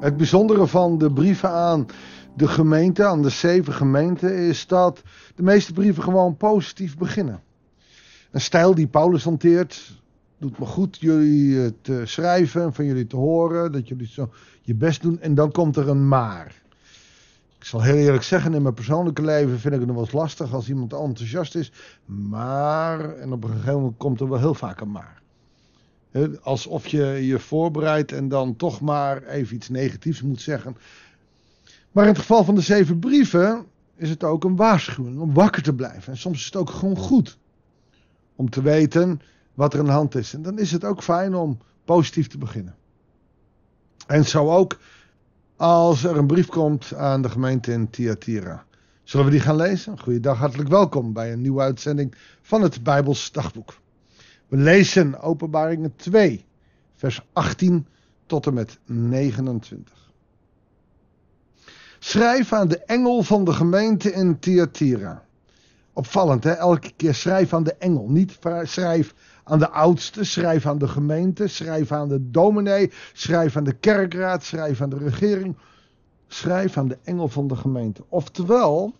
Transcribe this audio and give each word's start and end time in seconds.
Het 0.00 0.16
bijzondere 0.16 0.66
van 0.66 0.98
de 0.98 1.12
brieven 1.12 1.50
aan 1.50 1.86
de 2.36 2.48
gemeente, 2.48 3.04
aan 3.04 3.22
de 3.22 3.28
zeven 3.28 3.72
gemeenten, 3.72 4.36
is 4.36 4.66
dat 4.66 5.02
de 5.34 5.42
meeste 5.42 5.72
brieven 5.72 6.02
gewoon 6.02 6.36
positief 6.36 6.98
beginnen. 6.98 7.42
Een 8.30 8.40
stijl 8.40 8.74
die 8.74 8.86
Paulus 8.86 9.24
hanteert, 9.24 10.00
doet 10.38 10.58
me 10.58 10.64
goed 10.64 10.96
jullie 11.00 11.80
te 11.80 12.02
schrijven 12.04 12.62
en 12.62 12.74
van 12.74 12.84
jullie 12.84 13.06
te 13.06 13.16
horen, 13.16 13.72
dat 13.72 13.88
jullie 13.88 14.06
zo 14.06 14.30
je 14.62 14.74
best 14.74 15.02
doen 15.02 15.20
en 15.20 15.34
dan 15.34 15.52
komt 15.52 15.76
er 15.76 15.88
een 15.88 16.08
maar. 16.08 16.62
Ik 17.58 17.64
zal 17.64 17.82
heel 17.82 17.96
eerlijk 17.96 18.22
zeggen, 18.22 18.54
in 18.54 18.62
mijn 18.62 18.74
persoonlijke 18.74 19.22
leven 19.22 19.58
vind 19.58 19.74
ik 19.74 19.80
het 19.80 19.88
nog 19.88 19.96
wel 19.96 20.04
eens 20.04 20.14
lastig 20.14 20.54
als 20.54 20.68
iemand 20.68 20.92
enthousiast 20.92 21.54
is. 21.54 21.72
Maar, 22.04 23.14
en 23.14 23.32
op 23.32 23.44
een 23.44 23.50
gegeven 23.50 23.74
moment 23.74 23.96
komt 23.96 24.20
er 24.20 24.28
wel 24.28 24.38
heel 24.38 24.54
vaak 24.54 24.80
een 24.80 24.90
maar. 24.90 25.19
Alsof 26.42 26.86
je 26.86 27.04
je 27.06 27.38
voorbereidt 27.38 28.12
en 28.12 28.28
dan 28.28 28.56
toch 28.56 28.80
maar 28.80 29.22
even 29.22 29.56
iets 29.56 29.68
negatiefs 29.68 30.22
moet 30.22 30.40
zeggen. 30.40 30.76
Maar 31.92 32.04
in 32.04 32.10
het 32.10 32.18
geval 32.18 32.44
van 32.44 32.54
de 32.54 32.60
zeven 32.60 32.98
brieven 32.98 33.66
is 33.96 34.10
het 34.10 34.24
ook 34.24 34.44
een 34.44 34.56
waarschuwing 34.56 35.18
om 35.18 35.34
wakker 35.34 35.62
te 35.62 35.74
blijven. 35.74 36.12
En 36.12 36.18
soms 36.18 36.38
is 36.38 36.44
het 36.44 36.56
ook 36.56 36.70
gewoon 36.70 36.96
goed 36.96 37.38
om 38.36 38.50
te 38.50 38.62
weten 38.62 39.20
wat 39.54 39.72
er 39.72 39.78
aan 39.80 39.86
de 39.86 39.90
hand 39.90 40.14
is. 40.14 40.34
En 40.34 40.42
dan 40.42 40.58
is 40.58 40.72
het 40.72 40.84
ook 40.84 41.02
fijn 41.02 41.34
om 41.34 41.58
positief 41.84 42.28
te 42.28 42.38
beginnen. 42.38 42.74
En 44.06 44.24
zo 44.24 44.50
ook 44.50 44.78
als 45.56 46.04
er 46.04 46.16
een 46.16 46.26
brief 46.26 46.46
komt 46.46 46.94
aan 46.94 47.22
de 47.22 47.28
gemeente 47.28 47.72
in 47.72 47.90
Thyatira. 47.90 48.64
Zullen 49.02 49.26
we 49.26 49.32
die 49.32 49.40
gaan 49.40 49.56
lezen? 49.56 50.00
Goeiedag, 50.00 50.38
hartelijk 50.38 50.68
welkom 50.68 51.12
bij 51.12 51.32
een 51.32 51.40
nieuwe 51.40 51.60
uitzending 51.60 52.14
van 52.42 52.62
het 52.62 52.82
Bijbels 52.82 53.32
Dagboek. 53.32 53.74
We 54.50 54.56
lezen 54.56 55.20
Openbaringen 55.20 55.96
2, 55.96 56.44
vers 56.94 57.20
18 57.32 57.86
tot 58.26 58.46
en 58.46 58.54
met 58.54 58.78
29. 58.84 60.12
Schrijf 61.98 62.52
aan 62.52 62.68
de 62.68 62.84
engel 62.84 63.22
van 63.22 63.44
de 63.44 63.52
gemeente 63.52 64.12
in 64.12 64.38
Thyatira. 64.38 65.24
Opvallend, 65.92 66.44
hè? 66.44 66.50
Elke 66.50 66.92
keer 66.96 67.14
schrijf 67.14 67.54
aan 67.54 67.62
de 67.62 67.74
engel. 67.74 68.08
Niet 68.08 68.38
schrijf 68.62 69.14
aan 69.44 69.58
de 69.58 69.68
oudste, 69.68 70.24
schrijf 70.24 70.66
aan 70.66 70.78
de 70.78 70.88
gemeente, 70.88 71.46
schrijf 71.46 71.92
aan 71.92 72.08
de 72.08 72.30
dominee, 72.30 72.92
schrijf 73.12 73.56
aan 73.56 73.64
de 73.64 73.76
kerkraad, 73.76 74.44
schrijf 74.44 74.80
aan 74.80 74.90
de 74.90 74.98
regering. 74.98 75.56
Schrijf 76.26 76.76
aan 76.76 76.88
de 76.88 76.98
engel 77.02 77.28
van 77.28 77.46
de 77.46 77.56
gemeente. 77.56 78.04
Oftewel, 78.08 78.94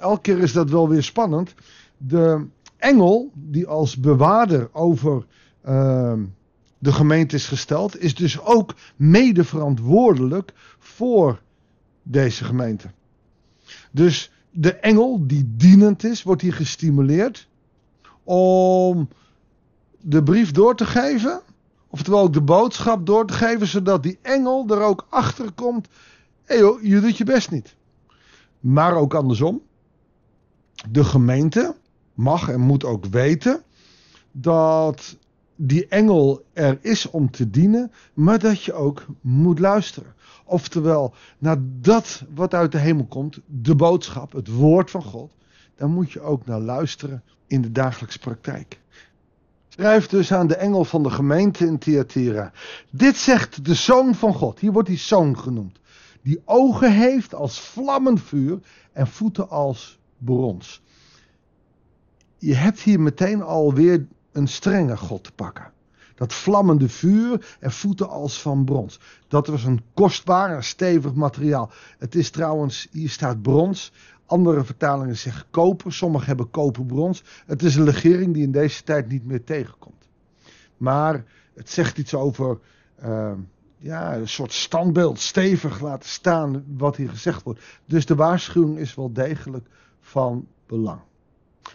elke 0.00 0.20
keer 0.20 0.38
is 0.38 0.52
dat 0.52 0.70
wel 0.70 0.88
weer 0.88 1.02
spannend. 1.02 1.54
De 1.96 2.46
engel 2.82 3.30
die 3.34 3.66
als 3.66 3.96
bewaarder 3.96 4.68
over 4.72 5.26
uh, 5.66 6.12
de 6.78 6.92
gemeente 6.92 7.36
is 7.36 7.46
gesteld, 7.46 8.00
is 8.00 8.14
dus 8.14 8.40
ook 8.40 8.74
mede 8.96 9.44
verantwoordelijk 9.44 10.52
voor 10.78 11.42
deze 12.02 12.44
gemeente. 12.44 12.90
Dus 13.90 14.32
de 14.50 14.74
engel 14.74 15.26
die 15.26 15.52
dienend 15.56 16.04
is, 16.04 16.22
wordt 16.22 16.42
hier 16.42 16.52
gestimuleerd 16.52 17.48
om 18.24 19.08
de 20.00 20.22
brief 20.22 20.50
door 20.50 20.76
te 20.76 20.86
geven. 20.86 21.40
Oftewel 21.88 22.20
ook 22.20 22.32
de 22.32 22.42
boodschap 22.42 23.06
door 23.06 23.26
te 23.26 23.32
geven, 23.32 23.66
zodat 23.66 24.02
die 24.02 24.18
engel 24.22 24.68
er 24.68 24.80
ook 24.80 25.06
achter 25.08 25.52
komt. 25.52 25.88
Hé 26.44 26.54
hey 26.54 26.58
joh, 26.58 26.82
je 26.82 27.00
doet 27.00 27.16
je 27.16 27.24
best 27.24 27.50
niet. 27.50 27.76
Maar 28.60 28.94
ook 28.94 29.14
andersom. 29.14 29.62
De 30.90 31.04
gemeente 31.04 31.74
mag 32.14 32.48
en 32.48 32.60
moet 32.60 32.84
ook 32.84 33.04
weten 33.04 33.62
dat 34.32 35.16
die 35.56 35.86
engel 35.88 36.44
er 36.52 36.78
is 36.80 37.10
om 37.10 37.30
te 37.30 37.50
dienen, 37.50 37.92
maar 38.14 38.38
dat 38.38 38.62
je 38.62 38.72
ook 38.72 39.06
moet 39.20 39.58
luisteren. 39.58 40.14
Oftewel, 40.44 41.14
naar 41.38 41.56
dat 41.60 42.24
wat 42.34 42.54
uit 42.54 42.72
de 42.72 42.78
hemel 42.78 43.06
komt, 43.06 43.38
de 43.46 43.74
boodschap, 43.74 44.32
het 44.32 44.48
woord 44.48 44.90
van 44.90 45.02
God, 45.02 45.32
daar 45.76 45.88
moet 45.88 46.12
je 46.12 46.20
ook 46.20 46.46
naar 46.46 46.60
luisteren 46.60 47.22
in 47.46 47.62
de 47.62 47.72
dagelijkse 47.72 48.18
praktijk. 48.18 48.80
Schrijf 49.68 50.06
dus 50.06 50.32
aan 50.32 50.46
de 50.46 50.56
engel 50.56 50.84
van 50.84 51.02
de 51.02 51.10
gemeente 51.10 51.66
in 51.66 51.78
Thyatira. 51.78 52.52
Dit 52.90 53.16
zegt 53.16 53.64
de 53.64 53.74
zoon 53.74 54.14
van 54.14 54.34
God. 54.34 54.58
Hier 54.58 54.72
wordt 54.72 54.88
hij 54.88 54.96
zoon 54.96 55.38
genoemd. 55.38 55.78
Die 56.22 56.42
ogen 56.44 56.92
heeft 56.92 57.34
als 57.34 57.60
vlammend 57.60 58.22
vuur 58.22 58.58
en 58.92 59.06
voeten 59.06 59.48
als 59.48 59.98
brons. 60.18 60.82
Je 62.44 62.54
hebt 62.54 62.80
hier 62.80 63.00
meteen 63.00 63.42
alweer 63.42 64.06
een 64.32 64.48
strenge 64.48 64.96
God 64.96 65.24
te 65.24 65.32
pakken. 65.32 65.72
Dat 66.14 66.32
vlammende 66.32 66.88
vuur 66.88 67.56
en 67.60 67.72
voeten 67.72 68.08
als 68.08 68.40
van 68.40 68.64
brons. 68.64 69.00
Dat 69.28 69.46
was 69.46 69.64
een 69.64 69.82
kostbaar 69.94 70.56
en 70.56 70.64
stevig 70.64 71.14
materiaal. 71.14 71.70
Het 71.98 72.14
is 72.14 72.30
trouwens, 72.30 72.88
hier 72.90 73.10
staat 73.10 73.42
brons. 73.42 73.92
Andere 74.26 74.64
vertalingen 74.64 75.16
zeggen 75.16 75.44
koper. 75.50 75.92
Sommigen 75.92 76.26
hebben 76.26 76.50
koperbrons. 76.50 77.22
Het 77.46 77.62
is 77.62 77.76
een 77.76 77.84
legering 77.84 78.34
die 78.34 78.42
in 78.42 78.52
deze 78.52 78.82
tijd 78.82 79.08
niet 79.08 79.24
meer 79.24 79.44
tegenkomt. 79.44 80.08
Maar 80.76 81.24
het 81.54 81.70
zegt 81.70 81.98
iets 81.98 82.14
over 82.14 82.58
uh, 83.04 83.32
ja, 83.78 84.16
een 84.16 84.28
soort 84.28 84.52
standbeeld, 84.52 85.18
stevig 85.18 85.80
laten 85.80 86.08
staan 86.08 86.64
wat 86.76 86.96
hier 86.96 87.10
gezegd 87.10 87.42
wordt. 87.42 87.60
Dus 87.86 88.06
de 88.06 88.14
waarschuwing 88.14 88.78
is 88.78 88.94
wel 88.94 89.12
degelijk 89.12 89.68
van 90.00 90.46
belang. 90.66 91.00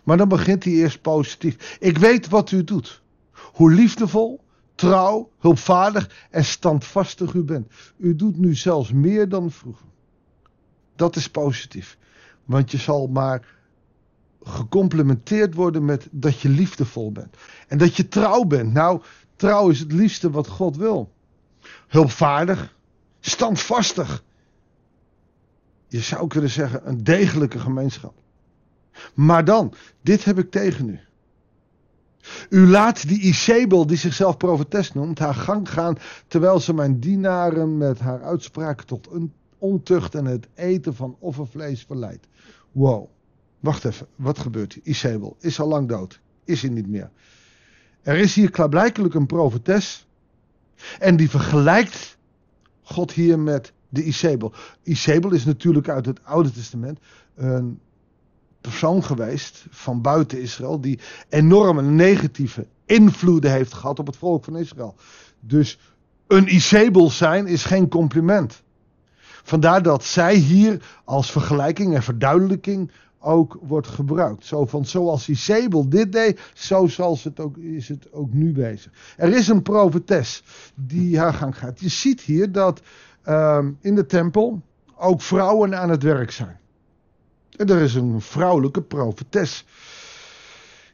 Maar 0.04 0.18
dan 0.18 0.28
begint 0.28 0.64
hij 0.64 0.74
eerst 0.74 1.02
positief. 1.02 1.78
Ik 1.80 1.98
weet 1.98 2.30
wat 2.30 2.52
u 2.52 2.64
doet. 2.64 3.02
Hoe 3.32 3.72
liefdevol, 3.72 4.44
trouw, 4.76 5.32
hulpvaardig 5.40 6.28
en 6.30 6.46
standvastig 6.46 7.34
u 7.34 7.44
bent. 7.44 7.72
U 7.98 8.16
doet 8.16 8.38
nu 8.38 8.56
zelfs 8.56 8.92
meer 8.92 9.30
dan 9.30 9.52
vroeger. 9.52 9.86
Dat 10.96 11.16
is 11.16 11.30
positief. 11.30 11.98
Want 12.46 12.72
je 12.72 12.78
zal 12.78 13.08
maar 13.08 13.56
gecomplimenteerd 14.44 15.54
worden 15.54 15.86
met 15.86 16.08
dat 16.12 16.40
je 16.40 16.50
liefdevol 16.50 17.12
bent. 17.12 17.38
En 17.68 17.78
dat 17.78 17.96
je 17.96 18.08
trouw 18.08 18.44
bent. 18.44 18.74
Nou, 18.74 19.02
trouw 19.36 19.70
is 19.70 19.80
het 19.80 19.92
liefste 19.92 20.30
wat 20.30 20.48
God 20.48 20.78
wil. 20.78 21.12
Hulpvaardig, 21.88 22.76
standvastig. 23.20 24.24
Je 25.88 26.00
zou 26.00 26.28
kunnen 26.28 26.50
zeggen 26.50 26.88
een 26.88 27.04
degelijke 27.04 27.60
gemeenschap. 27.60 28.14
Maar 29.14 29.46
dan, 29.46 29.74
dit 30.02 30.24
heb 30.24 30.38
ik 30.38 30.52
tegen 30.52 30.90
u. 30.90 31.00
U 32.50 32.68
laat 32.68 33.08
die 33.08 33.20
Isabel, 33.20 33.88
die 33.88 33.98
zichzelf 33.98 34.38
profetes 34.38 34.94
noemt, 34.94 35.20
haar 35.20 35.36
gang 35.36 35.70
gaan, 35.70 35.98
terwijl 36.28 36.60
ze 36.60 36.74
mijn 36.74 37.00
dienaren 37.00 37.78
met 37.78 38.00
haar 38.00 38.24
uitspraken 38.24 38.86
tot 38.86 39.08
een 39.12 39.34
ontucht 39.58 40.16
en 40.16 40.26
het 40.26 40.48
eten 40.56 40.96
van 40.96 41.16
offervlees 41.20 41.84
verleidt. 41.84 42.28
Wow, 42.72 43.10
wacht 43.60 43.86
even, 43.86 44.08
wat 44.16 44.40
gebeurt 44.40 44.74
hier? 44.74 44.84
Isabel 44.84 45.36
is 45.40 45.60
al 45.60 45.68
lang 45.68 45.88
dood, 45.88 46.22
is 46.44 46.62
hij 46.62 46.72
niet 46.72 46.88
meer. 46.88 47.12
Er 48.02 48.18
is 48.18 48.36
hier 48.36 48.50
klaarblijkelijk 48.50 49.14
een 49.14 49.26
profetes 49.26 50.08
en 51.00 51.16
die 51.16 51.30
vergelijkt 51.30 52.18
God 52.82 53.12
hier 53.12 53.40
met 53.40 53.74
de 53.90 54.04
Isabel. 54.04 54.54
Isabel 54.84 55.32
is 55.32 55.46
natuurlijk 55.46 55.90
uit 55.90 56.06
het 56.06 56.24
Oude 56.24 56.52
Testament 56.52 57.00
een 57.36 57.80
persoon 58.70 59.04
geweest 59.04 59.66
van 59.70 60.02
buiten 60.02 60.42
Israël 60.42 60.82
die 60.82 61.00
enorme 61.30 61.82
negatieve 61.82 62.68
invloeden 62.86 63.52
heeft 63.52 63.74
gehad 63.74 64.00
op 64.00 64.08
het 64.08 64.18
volk 64.18 64.44
van 64.44 64.58
Israël. 64.58 64.96
Dus 65.40 65.80
een 66.28 66.56
Isabel 66.56 67.10
zijn 67.10 67.48
is 67.48 67.64
geen 67.64 67.88
compliment. 67.88 68.64
Vandaar 69.44 69.82
dat 69.82 70.04
zij 70.04 70.36
hier 70.36 71.00
als 71.04 71.32
vergelijking 71.32 71.96
en 71.96 72.04
verduidelijking 72.04 72.92
ook 73.20 73.58
wordt 73.62 73.88
gebruikt. 73.88 74.46
Zo 74.46 74.66
van 74.66 74.86
zoals 74.86 75.30
Isabel 75.30 75.90
dit 75.90 76.12
deed, 76.12 76.40
zo 76.54 76.88
zal 76.88 77.18
het 77.24 77.40
ook, 77.40 77.58
is 77.58 77.88
het 77.88 78.14
ook 78.14 78.34
nu 78.34 78.52
bezig. 78.52 78.92
Er 79.18 79.36
is 79.36 79.48
een 79.48 79.62
profetes 79.62 80.44
die 80.76 81.20
haar 81.20 81.34
gang 81.34 81.58
gaat. 81.58 81.80
Je 81.80 81.90
ziet 81.90 82.22
hier 82.22 82.52
dat 82.52 82.82
uh, 83.26 83.66
in 83.82 83.96
de 83.96 84.06
tempel 84.06 84.62
ook 84.96 85.22
vrouwen 85.22 85.80
aan 85.80 85.90
het 85.90 86.04
werk 86.04 86.32
zijn. 86.32 86.60
En 87.56 87.70
er 87.70 87.82
is 87.82 87.96
een 87.96 88.22
vrouwelijke 88.22 88.82
profetes. 88.82 89.66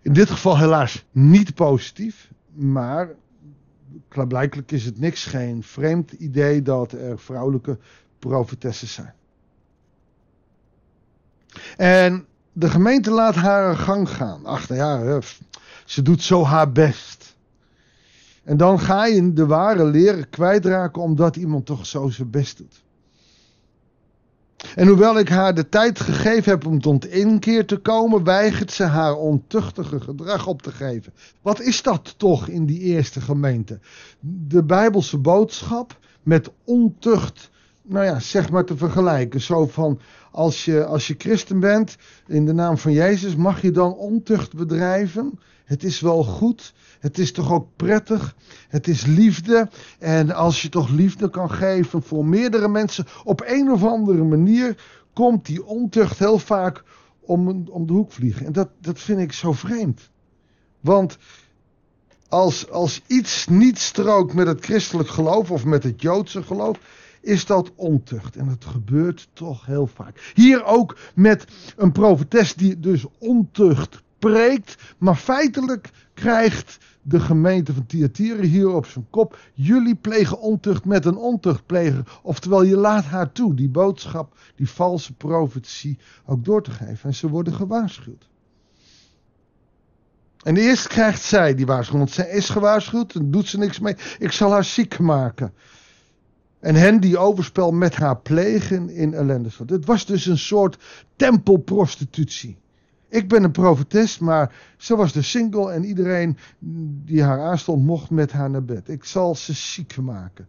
In 0.02 0.14
dit 0.14 0.30
geval 0.30 0.58
helaas 0.58 1.06
niet 1.12 1.54
positief, 1.54 2.32
maar 2.54 3.10
klaarblijkelijk 4.08 4.72
is 4.72 4.86
het 4.86 5.00
niks, 5.00 5.26
geen 5.26 5.64
vreemd 5.64 6.12
idee 6.12 6.62
dat 6.62 6.92
er 6.92 7.20
vrouwelijke 7.20 7.78
profetessen 8.20 8.88
zijn. 8.88 9.14
En 11.78 12.26
de 12.52 12.70
gemeente 12.70 13.12
laat 13.12 13.36
haar 13.36 13.76
gang 13.76 14.10
gaan. 14.10 14.46
Ach, 14.46 14.68
ja, 14.68 15.20
ze 15.86 16.02
doet 16.02 16.22
zo 16.22 16.44
haar 16.44 16.72
best. 16.72 17.36
En 18.44 18.58
dan 18.58 18.80
ga 18.80 19.06
je 19.06 19.34
de 19.34 19.46
ware 19.46 19.86
leren 19.86 20.30
kwijtraken 20.30 21.02
omdat 21.02 21.36
iemand 21.36 21.66
toch 21.66 21.86
zo 21.86 22.10
zijn 22.10 22.30
best 22.30 22.58
doet. 22.58 22.84
En 24.76 24.88
hoewel 24.88 25.20
ik 25.20 25.30
haar 25.30 25.54
de 25.54 25.70
tijd 25.70 26.00
gegeven 26.00 26.52
heb 26.52 26.66
om 26.66 26.82
tot 26.82 27.06
inkeer 27.06 27.66
te 27.66 27.78
komen, 27.78 28.24
weigert 28.24 28.72
ze 28.72 28.84
haar 28.84 29.16
ontuchtige 29.16 30.00
gedrag 30.00 30.48
op 30.48 30.62
te 30.62 30.72
geven. 30.72 31.14
Wat 31.42 31.62
is 31.62 31.82
dat 31.82 32.14
toch 32.18 32.48
in 32.48 32.66
die 32.66 32.80
eerste 32.80 33.22
gemeente? 33.22 33.80
De 34.20 34.64
Bijbelse 34.64 35.18
boodschap 35.18 35.98
met 36.24 36.52
ontucht 36.64 37.52
nou 37.84 38.06
ja, 38.06 38.20
zeg 38.20 38.50
maar 38.50 38.66
te 38.66 38.78
vergelijken. 38.78 39.42
Zo 39.42 39.68
van, 39.68 40.00
als 40.32 40.66
je, 40.66 40.86
als 40.86 41.08
je 41.08 41.16
christen 41.18 41.60
bent, 41.60 41.98
in 42.28 42.46
de 42.46 42.54
naam 42.54 42.78
van 42.78 42.92
Jezus, 42.92 43.36
mag 43.36 43.62
je 43.62 43.72
dan 43.72 43.94
ontucht 43.96 44.56
bedrijven? 44.56 45.40
Het 45.74 45.84
is 45.84 46.00
wel 46.00 46.24
goed. 46.24 46.74
Het 47.00 47.18
is 47.18 47.32
toch 47.32 47.52
ook 47.52 47.68
prettig. 47.76 48.36
Het 48.70 48.88
is 48.88 49.06
liefde. 49.06 49.70
En 50.00 50.32
als 50.32 50.62
je 50.62 50.70
toch 50.70 50.90
liefde 50.90 51.30
kan 51.30 51.52
geven 51.52 52.04
voor 52.04 52.26
meerdere 52.26 52.68
mensen 52.68 53.06
op 53.24 53.44
een 53.46 53.72
of 53.72 53.84
andere 53.84 54.24
manier, 54.24 54.84
komt 55.14 55.46
die 55.46 55.66
ontucht 55.66 56.20
heel 56.20 56.40
vaak 56.40 56.84
om, 57.20 57.68
om 57.70 57.88
de 57.88 57.94
hoek 57.94 58.12
vliegen. 58.12 58.46
En 58.46 58.52
dat, 58.52 58.70
dat 58.80 59.00
vind 59.00 59.20
ik 59.20 59.34
zo 59.34 59.52
vreemd. 59.52 60.10
Want 60.80 61.18
als, 62.30 62.70
als 62.70 63.02
iets 63.08 63.48
niet 63.48 63.80
strookt 63.80 64.34
met 64.34 64.48
het 64.48 64.66
christelijk 64.66 65.10
geloof 65.10 65.52
of 65.52 65.66
met 65.66 65.84
het 65.84 66.02
Joodse 66.02 66.44
geloof, 66.44 66.80
is 67.22 67.46
dat 67.46 67.72
ontucht. 67.76 68.36
En 68.36 68.48
het 68.48 68.66
gebeurt 68.66 69.28
toch 69.34 69.66
heel 69.66 69.88
vaak. 69.88 70.32
Hier 70.34 70.64
ook 70.64 70.98
met 71.16 71.46
een 71.76 71.92
profetes 71.92 72.54
die 72.54 72.80
dus 72.80 73.06
ontucht 73.18 74.02
preekt, 74.30 74.76
maar 74.98 75.16
feitelijk 75.16 75.90
krijgt 76.14 76.78
de 77.02 77.20
gemeente 77.20 77.74
van 77.74 77.86
Thyatira 77.86 78.42
hier 78.42 78.70
op 78.70 78.86
zijn 78.86 79.08
kop. 79.10 79.38
Jullie 79.54 79.96
plegen 79.96 80.40
ontucht 80.40 80.86
met 80.86 81.06
een 81.06 81.18
ontuchtpleger. 81.18 82.20
Oftewel, 82.22 82.64
je 82.64 82.78
laat 82.78 83.04
haar 83.04 83.32
toe 83.32 83.54
die 83.54 83.70
boodschap, 83.70 84.38
die 84.56 84.70
valse 84.70 85.14
profetie 85.14 85.98
ook 86.26 86.46
door 86.46 86.64
te 86.64 86.72
geven. 86.72 87.10
En 87.10 87.16
ze 87.16 87.30
worden 87.30 87.54
gewaarschuwd. 87.54 88.30
En 90.44 90.58
eerst 90.58 90.88
krijgt 90.88 91.22
zij 91.22 91.56
die 91.56 91.66
waarschuwing, 91.66 92.06
want 92.06 92.28
zij 92.28 92.36
is 92.38 92.50
gewaarschuwd 92.50 93.16
en 93.16 93.32
doet 93.32 93.48
ze 93.48 93.58
niks 93.58 93.80
mee. 93.80 93.96
Ik 94.20 94.32
zal 94.32 94.52
haar 94.52 94.66
ziek 94.66 95.00
maken. 95.00 95.54
En 96.60 96.76
hen 96.76 97.00
die 97.00 97.18
overspel 97.18 97.72
met 97.72 97.96
haar 97.96 98.18
plegen 98.18 98.90
in 98.90 99.14
ellende. 99.14 99.50
Het 99.66 99.86
was 99.86 100.06
dus 100.06 100.26
een 100.26 100.38
soort 100.38 100.78
tempelprostitutie. 101.16 102.62
Ik 103.14 103.28
ben 103.28 103.44
een 103.44 103.52
profetes, 103.52 104.20
maar 104.20 104.56
ze 104.78 104.96
was 104.96 105.14
dus 105.14 105.30
single 105.30 105.72
en 105.72 105.84
iedereen 105.84 106.38
die 107.06 107.24
haar 107.24 107.42
aanstond 107.42 107.86
mocht 107.86 108.10
met 108.10 108.32
haar 108.32 108.50
naar 108.50 108.64
bed. 108.64 108.90
Ik 108.90 109.04
zal 109.04 109.36
ze 109.36 109.54
ziek 109.54 109.98
maken. 109.98 110.48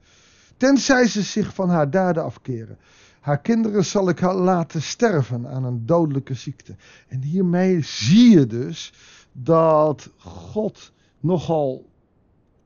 Tenzij 0.57 1.07
ze 1.07 1.23
zich 1.23 1.55
van 1.55 1.69
haar 1.69 1.91
daden 1.91 2.25
afkeren. 2.25 2.79
Haar 3.21 3.41
kinderen 3.41 3.85
zal 3.85 4.09
ik 4.09 4.21
laten 4.21 4.83
sterven 4.83 5.49
aan 5.49 5.65
een 5.65 5.87
dodelijke 5.87 6.35
ziekte. 6.35 6.77
En 7.09 7.23
hiermee 7.23 7.83
zie 7.83 8.31
je 8.31 8.47
dus 8.47 8.93
dat 9.33 10.11
God 10.19 10.93
nogal 11.21 11.91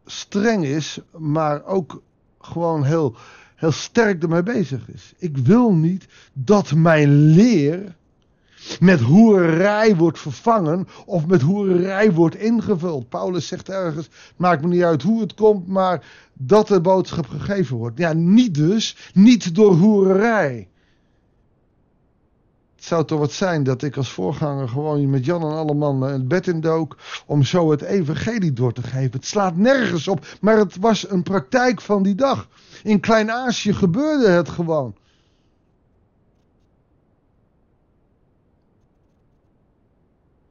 streng 0.04 0.64
is, 0.64 1.00
maar 1.16 1.64
ook 1.64 2.02
gewoon 2.40 2.84
heel, 2.84 3.16
heel 3.54 3.72
sterk 3.72 4.22
ermee 4.22 4.42
bezig 4.42 4.90
is. 4.90 5.14
Ik 5.16 5.36
wil 5.36 5.74
niet 5.74 6.06
dat 6.32 6.74
mijn 6.74 7.10
leer 7.10 7.96
met 8.80 9.00
hoererij 9.00 9.96
wordt 9.96 10.18
vervangen 10.18 10.88
of 11.06 11.26
met 11.26 11.42
hoererij 11.42 12.12
wordt 12.12 12.36
ingevuld. 12.36 13.08
Paulus 13.08 13.46
zegt 13.46 13.68
ergens, 13.68 14.08
maakt 14.36 14.62
me 14.62 14.68
niet 14.68 14.82
uit 14.82 15.02
hoe 15.02 15.20
het 15.20 15.34
komt, 15.34 15.66
maar 15.66 16.04
dat 16.32 16.68
de 16.68 16.80
boodschap 16.80 17.26
gegeven 17.28 17.76
wordt. 17.76 17.98
Ja, 17.98 18.12
niet 18.12 18.54
dus, 18.54 19.10
niet 19.14 19.54
door 19.54 19.74
hoererij. 19.74 20.68
Het 22.78 22.86
zou 22.86 23.04
toch 23.04 23.18
wat 23.18 23.32
zijn 23.32 23.62
dat 23.62 23.82
ik 23.82 23.96
als 23.96 24.10
voorganger 24.10 24.68
gewoon 24.68 25.10
met 25.10 25.24
Jan 25.24 25.42
en 25.42 25.56
alle 25.56 25.74
mannen 25.74 26.12
het 26.12 26.28
bed 26.28 26.46
in 26.46 26.60
dook 26.60 26.96
om 27.26 27.42
zo 27.42 27.70
het 27.70 27.82
evangelie 27.82 28.52
door 28.52 28.72
te 28.72 28.82
geven. 28.82 29.10
Het 29.10 29.26
slaat 29.26 29.56
nergens 29.56 30.08
op, 30.08 30.26
maar 30.40 30.56
het 30.56 30.76
was 30.76 31.10
een 31.10 31.22
praktijk 31.22 31.80
van 31.80 32.02
die 32.02 32.14
dag. 32.14 32.48
In 32.82 33.00
Klein-Azië 33.00 33.72
gebeurde 33.72 34.28
het 34.28 34.48
gewoon. 34.48 34.94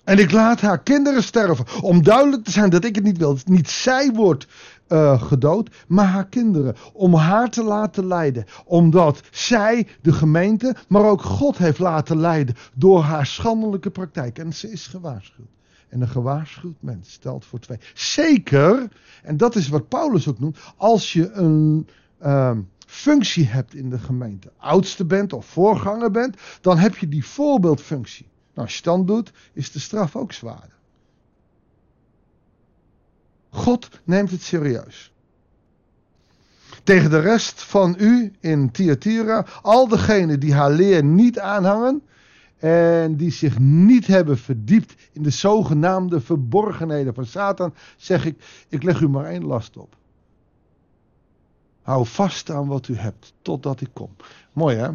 En 0.07 0.19
ik 0.19 0.31
laat 0.31 0.62
haar 0.62 0.83
kinderen 0.83 1.24
sterven. 1.24 1.65
Om 1.81 2.04
duidelijk 2.04 2.44
te 2.44 2.51
zijn 2.51 2.69
dat 2.69 2.83
ik 2.83 2.95
het 2.95 3.04
niet 3.04 3.18
wil. 3.18 3.38
Niet 3.45 3.69
zij 3.69 4.12
wordt 4.12 4.48
uh, 4.89 5.21
gedood, 5.21 5.69
maar 5.88 6.06
haar 6.06 6.27
kinderen. 6.27 6.75
Om 6.94 7.13
haar 7.13 7.50
te 7.50 7.63
laten 7.63 8.07
leiden. 8.07 8.45
Omdat 8.65 9.21
zij 9.31 9.88
de 10.01 10.13
gemeente, 10.13 10.75
maar 10.88 11.04
ook 11.04 11.21
God 11.21 11.57
heeft 11.57 11.80
laten 11.80 12.19
leiden. 12.19 12.56
Door 12.74 13.01
haar 13.01 13.25
schandelijke 13.25 13.89
praktijk. 13.89 14.39
En 14.39 14.54
ze 14.54 14.71
is 14.71 14.88
gewaarschuwd. 14.88 15.48
En 15.89 16.01
een 16.01 16.07
gewaarschuwd 16.07 16.77
mens 16.80 17.12
stelt 17.12 17.45
voor 17.45 17.60
twee. 17.60 17.80
Zeker, 17.94 18.88
en 19.24 19.38
dat 19.38 19.56
is 19.56 19.68
wat 19.68 19.88
Paulus 19.88 20.27
ook 20.27 20.39
noemt. 20.39 20.57
Als 20.77 21.13
je 21.13 21.31
een. 21.31 21.88
Uh, 22.21 22.51
functie 22.86 23.45
hebt 23.45 23.75
in 23.75 23.89
de 23.89 24.00
gemeente, 24.00 24.51
oudste 24.57 25.06
bent 25.06 25.33
of 25.33 25.45
voorganger 25.45 26.12
bent, 26.12 26.38
dan 26.62 26.77
heb 26.77 26.98
je 26.98 27.07
die 27.07 27.25
voorbeeldfunctie. 27.25 28.27
Nou, 28.57 28.69
als 28.69 28.77
je 28.77 29.06
doet, 29.06 29.31
is 29.54 29.71
de 29.71 29.80
straf 29.80 30.15
ook 30.15 30.31
zwaarder. 30.31 30.77
God 33.50 33.89
neemt 34.04 34.31
het 34.31 34.42
serieus. 34.42 35.13
Tegen 36.83 37.09
de 37.09 37.19
rest 37.19 37.63
van 37.63 37.95
u 38.00 38.33
in 38.39 38.71
Thyatira, 38.71 39.45
al 39.62 39.88
degenen 39.88 40.39
die 40.39 40.54
haar 40.54 40.71
leer 40.71 41.04
niet 41.04 41.39
aanhangen 41.39 42.01
en 42.57 43.15
die 43.15 43.31
zich 43.31 43.59
niet 43.59 44.07
hebben 44.07 44.38
verdiept 44.38 44.95
in 45.12 45.24
de 45.24 45.30
zogenaamde 45.30 46.21
verborgenheden 46.21 47.13
van 47.13 47.25
Satan, 47.25 47.74
zeg 47.98 48.25
ik, 48.25 48.65
ik 48.69 48.83
leg 48.83 49.01
u 49.01 49.10
maar 49.10 49.25
één 49.25 49.45
last 49.45 49.77
op. 49.77 49.95
Hou 51.81 52.06
vast 52.06 52.50
aan 52.50 52.68
wat 52.68 52.88
u 52.88 52.95
hebt, 52.95 53.33
totdat 53.42 53.81
ik 53.81 53.89
kom. 53.94 54.15
Mooi 54.53 54.77
hè? 54.77 54.89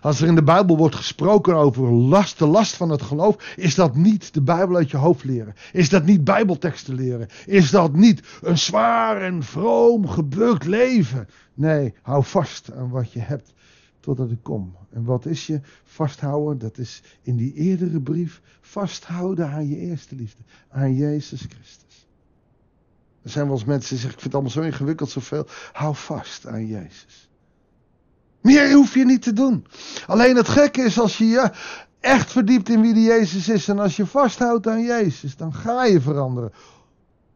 Als 0.00 0.20
er 0.20 0.28
in 0.28 0.34
de 0.34 0.42
Bijbel 0.42 0.76
wordt 0.76 0.94
gesproken 0.94 1.56
over 1.56 1.92
last, 1.92 2.38
de 2.38 2.46
last 2.46 2.76
van 2.76 2.90
het 2.90 3.02
geloof, 3.02 3.54
is 3.56 3.74
dat 3.74 3.96
niet 3.96 4.34
de 4.34 4.42
Bijbel 4.42 4.76
uit 4.76 4.90
je 4.90 4.96
hoofd 4.96 5.24
leren. 5.24 5.54
Is 5.72 5.88
dat 5.88 6.04
niet 6.04 6.24
Bijbelteksten 6.24 6.94
leren. 6.94 7.28
Is 7.46 7.70
dat 7.70 7.92
niet 7.92 8.22
een 8.42 8.58
zwaar 8.58 9.22
en 9.22 9.42
vroom 9.42 10.08
gebukt 10.08 10.66
leven. 10.66 11.28
Nee, 11.54 11.94
hou 12.02 12.24
vast 12.24 12.72
aan 12.72 12.90
wat 12.90 13.12
je 13.12 13.20
hebt 13.20 13.52
totdat 14.00 14.30
ik 14.30 14.42
kom. 14.42 14.76
En 14.90 15.04
wat 15.04 15.26
is 15.26 15.46
je 15.46 15.60
vasthouden? 15.84 16.58
Dat 16.58 16.78
is 16.78 17.02
in 17.22 17.36
die 17.36 17.54
eerdere 17.54 18.00
brief 18.00 18.40
vasthouden 18.60 19.48
aan 19.48 19.68
je 19.68 19.76
eerste 19.76 20.14
liefde, 20.14 20.42
aan 20.68 20.94
Jezus 20.94 21.40
Christus. 21.40 22.08
Er 23.22 23.30
zijn 23.30 23.46
wel 23.46 23.54
eens 23.54 23.64
mensen 23.64 23.88
die 23.88 23.98
zeggen, 23.98 24.16
ik 24.16 24.20
vind 24.20 24.34
het 24.34 24.34
allemaal 24.34 24.62
zo 24.64 24.72
ingewikkeld, 24.72 25.10
zoveel. 25.10 25.46
Hou 25.72 25.94
vast 25.94 26.46
aan 26.46 26.66
Jezus. 26.66 27.29
Meer 28.40 28.72
hoef 28.72 28.94
je 28.94 29.04
niet 29.04 29.22
te 29.22 29.32
doen. 29.32 29.66
Alleen 30.06 30.36
het 30.36 30.48
gekke 30.48 30.82
is 30.82 30.98
als 31.00 31.18
je 31.18 31.26
je 31.26 31.50
echt 32.00 32.32
verdiept 32.32 32.68
in 32.68 32.80
wie 32.80 32.94
die 32.94 33.04
Jezus 33.04 33.48
is 33.48 33.68
en 33.68 33.78
als 33.78 33.96
je 33.96 34.06
vasthoudt 34.06 34.66
aan 34.66 34.82
Jezus, 34.82 35.36
dan 35.36 35.54
ga 35.54 35.84
je 35.84 36.00
veranderen. 36.00 36.52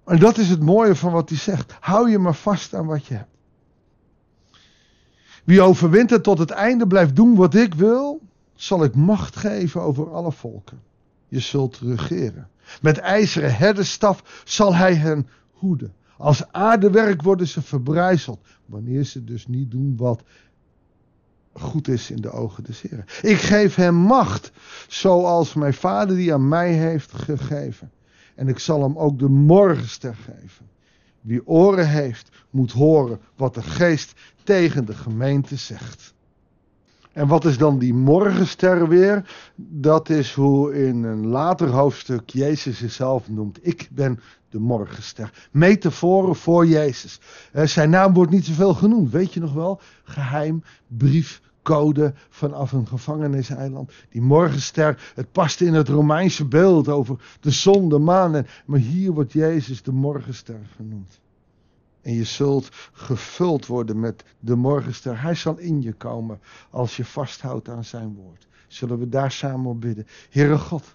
En 0.05 0.19
dat 0.19 0.39
is 0.39 0.49
het 0.49 0.63
mooie 0.63 0.95
van 0.95 1.13
wat 1.13 1.29
hij 1.29 1.39
zegt. 1.39 1.77
Hou 1.81 2.11
je 2.11 2.19
maar 2.19 2.35
vast 2.35 2.75
aan 2.75 2.87
wat 2.87 3.07
je 3.07 3.15
hebt. 3.15 3.33
Wie 5.45 5.61
overwint 5.61 6.11
het 6.11 6.23
tot 6.23 6.39
het 6.39 6.51
einde 6.51 6.87
blijft 6.87 7.17
doen 7.17 7.35
wat 7.35 7.55
ik 7.55 7.75
wil, 7.75 8.21
zal 8.55 8.85
ik 8.85 8.95
macht 8.95 9.37
geven 9.37 9.81
over 9.81 10.11
alle 10.11 10.33
volken. 10.33 10.81
Je 11.29 11.41
zult 11.41 11.79
regeren. 11.79 12.49
Met 12.83 12.99
ijzeren 12.99 13.57
herdenstaf 13.57 14.43
zal 14.45 14.75
hij 14.75 14.95
hen 14.95 15.29
hoeden. 15.53 15.95
Als 16.17 16.53
aardewerk 16.53 17.23
worden 17.23 17.49
ze 17.49 17.63
verbrijzeld, 17.63 18.41
wanneer 18.67 19.05
ze 19.05 19.25
dus 19.25 19.47
niet 19.47 19.71
doen 19.71 19.97
wat 19.97 20.23
goed 21.55 21.89
is 21.89 22.11
in 22.11 22.21
de 22.21 22.31
ogen 22.31 22.65
des 22.65 22.83
Heren. 22.83 23.05
Ik 23.23 23.37
geef 23.37 23.75
hem 23.75 23.95
macht, 23.95 24.53
zoals 24.89 25.55
mijn 25.55 25.75
vader 25.75 26.17
die 26.17 26.33
aan 26.33 26.49
mij 26.49 26.73
heeft 26.73 27.13
gegeven. 27.13 27.91
En 28.35 28.49
ik 28.49 28.59
zal 28.59 28.83
hem 28.83 28.99
ook 28.99 29.19
de 29.19 29.29
morgenster 29.29 30.15
geven. 30.15 30.69
Wie 31.21 31.47
oren 31.47 31.89
heeft, 31.89 32.29
moet 32.51 32.73
horen 32.73 33.21
wat 33.37 33.55
de 33.55 33.63
geest 33.63 34.13
tegen 34.43 34.85
de 34.85 34.95
gemeente 34.95 35.57
zegt. 35.57 36.15
En 37.15 37.27
wat 37.27 37.45
is 37.45 37.59
dan 37.59 37.79
die 37.79 37.95
morgenster 37.95 38.89
weer? 38.89 39.31
Dat 39.57 40.09
is 40.09 40.33
hoe 40.33 40.87
in 40.87 41.05
een 41.05 41.27
later 41.27 41.69
hoofdstuk 41.69 42.31
Jezus 42.31 42.79
zichzelf 42.79 43.29
noemt. 43.29 43.59
Ik 43.63 43.89
ben 43.91 44.21
de 44.49 44.59
morgenster. 44.59 45.49
Metaforen 45.51 46.37
voor 46.37 46.67
Jezus. 46.67 47.21
Eh, 47.53 47.67
zijn 47.67 47.91
naam 47.91 48.13
wordt 48.13 48.31
niet 48.31 48.45
zoveel 48.45 48.75
genoemd, 48.75 49.11
weet 49.11 49.33
je 49.33 49.41
nog 49.41 49.53
wel? 49.53 49.81
Geheim, 50.05 50.63
brief, 50.87 51.41
code 51.63 52.15
vanaf 52.29 52.73
een 52.73 52.87
gevangeniseiland. 52.87 53.93
Die 54.11 54.23
morgenster, 54.23 55.13
het 55.15 55.33
past 55.33 55.61
in 55.61 55.75
het 55.75 55.89
Romeinse 55.89 56.45
beeld 56.45 56.89
over 56.89 57.17
de 57.41 57.51
zon, 57.51 57.89
de 57.89 57.99
maan. 57.99 58.35
En, 58.35 58.47
maar 58.67 58.79
hier 58.79 59.13
wordt 59.13 59.33
Jezus 59.33 59.83
de 59.83 59.93
morgenster 59.93 60.61
genoemd. 60.77 61.21
En 62.05 62.15
je 62.15 62.25
zult 62.25 62.69
gevuld 62.93 63.67
worden 63.67 64.01
met 64.01 64.25
de 64.39 64.55
morgenster. 64.55 65.23
Hij 65.23 65.35
zal 65.35 65.59
in 65.59 65.83
je 65.83 65.93
komen 65.93 66.41
als 66.71 66.97
je 66.97 67.05
vasthoudt 67.05 67.69
aan 67.69 67.85
zijn 67.85 68.15
woord. 68.15 68.47
Zullen 68.69 68.99
we 68.99 69.09
daar 69.09 69.33
samen 69.33 69.71
op 69.71 69.81
bidden. 69.81 70.07
Heere 70.31 70.59
God, 70.59 70.95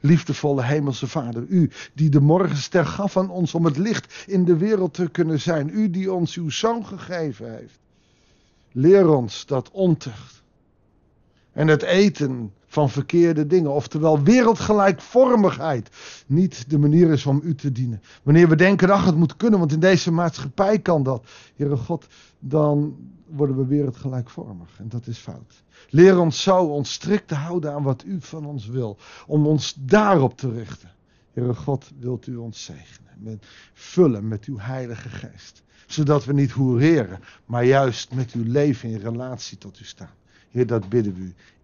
liefdevolle 0.00 0.62
hemelse 0.62 1.06
Vader, 1.06 1.46
u 1.48 1.70
die 1.94 2.08
de 2.08 2.20
morgenster 2.20 2.86
gaf 2.86 3.16
aan 3.16 3.30
ons 3.30 3.54
om 3.54 3.64
het 3.64 3.76
licht 3.76 4.24
in 4.26 4.44
de 4.44 4.56
wereld 4.56 4.94
te 4.94 5.08
kunnen 5.08 5.40
zijn. 5.40 5.68
U 5.68 5.90
die 5.90 6.12
ons 6.12 6.36
uw 6.36 6.50
zoon 6.50 6.86
gegeven 6.86 7.56
heeft. 7.56 7.78
Leer 8.72 9.08
ons 9.08 9.46
dat 9.46 9.70
ontucht 9.70 10.42
en 11.52 11.68
het 11.68 11.82
eten 11.82 12.52
van 12.70 12.90
verkeerde 12.90 13.46
dingen, 13.46 13.70
oftewel 13.70 14.22
wereldgelijkvormigheid, 14.22 15.90
niet 16.26 16.70
de 16.70 16.78
manier 16.78 17.10
is 17.10 17.26
om 17.26 17.40
u 17.44 17.54
te 17.54 17.72
dienen. 17.72 18.02
Wanneer 18.22 18.48
we 18.48 18.56
denken, 18.56 18.90
ach 18.90 19.04
het 19.04 19.16
moet 19.16 19.36
kunnen, 19.36 19.58
want 19.58 19.72
in 19.72 19.80
deze 19.80 20.12
maatschappij 20.12 20.78
kan 20.78 21.02
dat, 21.02 21.26
Heere 21.56 21.76
God, 21.76 22.06
dan 22.38 22.96
worden 23.26 23.56
we 23.56 23.66
wereldgelijkvormig 23.66 24.78
en 24.78 24.88
dat 24.88 25.06
is 25.06 25.18
fout. 25.18 25.62
Leer 25.88 26.18
ons 26.18 26.42
zo 26.42 26.64
ons 26.64 26.92
strikt 26.92 27.28
te 27.28 27.34
houden 27.34 27.72
aan 27.72 27.82
wat 27.82 28.04
u 28.04 28.16
van 28.20 28.46
ons 28.46 28.66
wil, 28.66 28.96
om 29.26 29.46
ons 29.46 29.76
daarop 29.78 30.36
te 30.36 30.50
richten. 30.52 30.90
Heere 31.32 31.54
God, 31.54 31.90
wilt 31.98 32.26
u 32.26 32.36
ons 32.36 32.64
zegenen, 32.64 33.12
met, 33.18 33.46
vullen 33.72 34.28
met 34.28 34.44
uw 34.44 34.58
heilige 34.58 35.08
geest 35.08 35.62
zodat 35.86 36.24
we 36.24 36.32
niet 36.32 36.50
hoereren, 36.50 37.20
maar 37.46 37.64
juist 37.64 38.14
met 38.14 38.32
uw 38.32 38.44
leven 38.46 38.88
in 38.88 38.98
relatie 38.98 39.58
tot 39.58 39.80
u 39.80 39.84
staan. 39.84 40.14
Heer, 40.50 40.66
dat 40.66 40.88
bidden 40.88 41.14
we 41.14 41.20
u. 41.20 41.34